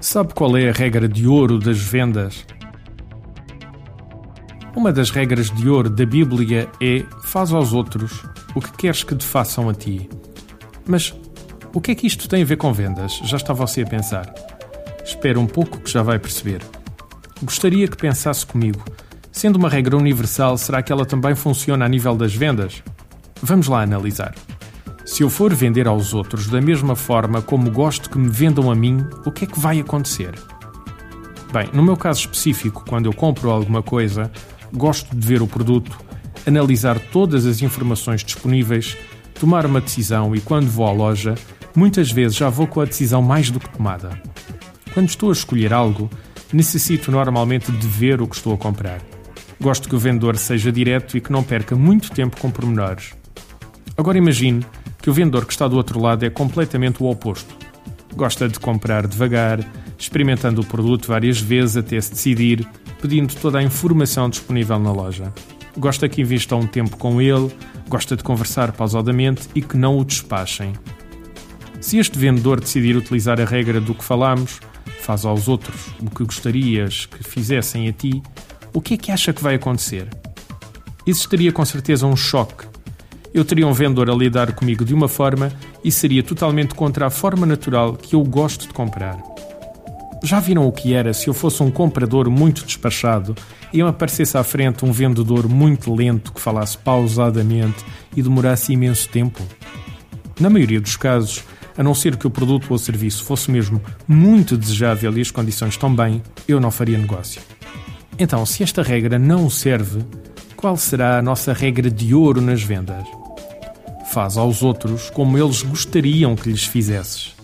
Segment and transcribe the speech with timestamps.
[0.00, 2.46] Sabe qual é a regra de ouro das vendas?
[4.74, 8.22] Uma das regras de ouro da Bíblia é: faz aos outros
[8.54, 10.08] o que queres que te façam a ti.
[10.86, 11.14] Mas
[11.74, 13.20] o que é que isto tem a ver com vendas?
[13.24, 14.32] Já está você a pensar.
[15.04, 16.62] Espera um pouco que já vai perceber.
[17.42, 18.82] Gostaria que pensasse comigo.
[19.32, 22.82] Sendo uma regra universal, será que ela também funciona a nível das vendas?
[23.42, 24.34] Vamos lá analisar.
[25.06, 28.74] Se eu for vender aos outros da mesma forma como gosto que me vendam a
[28.74, 30.34] mim, o que é que vai acontecer?
[31.52, 34.30] Bem, no meu caso específico, quando eu compro alguma coisa,
[34.74, 35.96] gosto de ver o produto,
[36.44, 38.96] analisar todas as informações disponíveis,
[39.38, 41.36] tomar uma decisão e quando vou à loja,
[41.74, 44.20] muitas vezes já vou com a decisão mais do que tomada.
[44.92, 46.10] Quando estou a escolher algo,
[46.52, 49.00] necessito normalmente de ver o que estou a comprar.
[49.60, 53.14] Gosto que o vendedor seja direto e que não perca muito tempo com pormenores.
[53.96, 54.66] Agora imagine
[55.00, 57.54] que o vendedor que está do outro lado é completamente o oposto.
[58.14, 59.60] Gosta de comprar devagar,
[59.98, 62.66] experimentando o produto várias vezes até se decidir,
[63.00, 65.32] pedindo toda a informação disponível na loja.
[65.76, 67.50] Gosta que invista um tempo com ele,
[67.88, 70.72] gosta de conversar pausadamente e que não o despachem.
[71.80, 74.60] Se este vendedor decidir utilizar a regra do que falamos,
[75.02, 78.22] faz aos outros o que gostarias que fizessem a ti,
[78.72, 80.08] o que é que acha que vai acontecer?
[81.06, 82.66] Existiria com certeza um choque
[83.36, 85.52] eu teria um vendedor a lidar comigo de uma forma
[85.84, 89.22] e seria totalmente contra a forma natural que eu gosto de comprar.
[90.22, 93.36] Já viram o que era se eu fosse um comprador muito despachado
[93.74, 97.84] e me aparecesse à frente um vendedor muito lento que falasse pausadamente
[98.16, 99.42] e demorasse imenso tempo?
[100.40, 101.44] Na maioria dos casos,
[101.76, 105.76] a não ser que o produto ou serviço fosse mesmo muito desejável e as condições
[105.76, 107.42] também, eu não faria negócio.
[108.18, 110.02] Então, se esta regra não serve,
[110.56, 113.06] qual será a nossa regra de ouro nas vendas?
[114.16, 117.36] Faz aos outros como eles gostariam que lhes fizesses.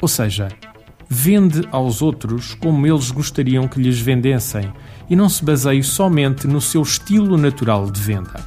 [0.00, 0.46] Ou seja,
[1.08, 4.72] vende aos outros como eles gostariam que lhes vendessem
[5.08, 8.38] e não se baseie somente no seu estilo natural de venda.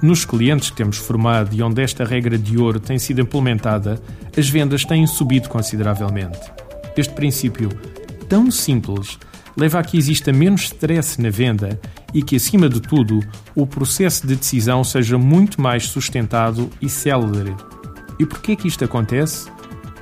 [0.00, 4.00] Nos clientes que temos formado e onde esta regra de ouro tem sido implementada,
[4.38, 6.38] as vendas têm subido consideravelmente.
[6.96, 7.68] Este princípio
[8.28, 9.18] tão simples
[9.56, 11.80] leva a que exista menos stress na venda
[12.12, 13.20] e que, acima de tudo,
[13.54, 17.54] o processo de decisão seja muito mais sustentado e célere.
[18.18, 19.50] E por que é que isto acontece?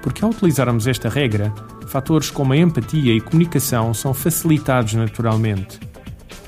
[0.03, 1.53] Porque ao utilizarmos esta regra,
[1.87, 5.79] fatores como a empatia e comunicação são facilitados naturalmente.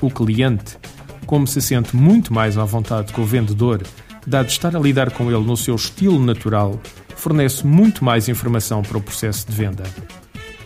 [0.01, 0.77] O cliente,
[1.25, 3.81] como se sente muito mais à vontade com o vendedor,
[4.25, 6.79] dado estar a lidar com ele no seu estilo natural,
[7.15, 9.83] fornece muito mais informação para o processo de venda.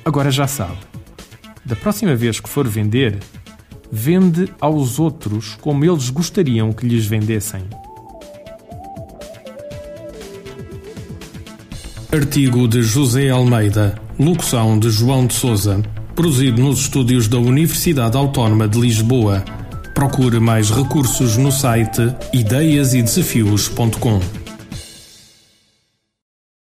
[0.03, 0.90] Agora já sabe
[1.65, 3.17] da próxima vez que for vender,
[3.91, 7.61] vende aos outros como eles gostariam que lhes vendessem.
[12.11, 15.81] Artigo de José Almeida, locução de João de Souza,
[16.13, 19.43] produzido nos estúdios da Universidade Autónoma de Lisboa.
[19.95, 24.40] Procure mais recursos no site ideiasedesafios.com.